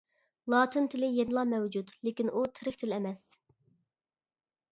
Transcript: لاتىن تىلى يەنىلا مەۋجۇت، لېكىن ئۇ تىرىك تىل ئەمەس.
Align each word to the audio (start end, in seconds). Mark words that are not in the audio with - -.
لاتىن 0.53 0.87
تىلى 0.93 1.09
يەنىلا 1.17 1.43
مەۋجۇت، 1.49 1.91
لېكىن 2.09 2.33
ئۇ 2.39 2.43
تىرىك 2.57 2.81
تىل 2.85 2.97
ئەمەس. 2.97 3.39